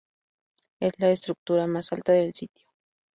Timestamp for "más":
1.67-1.93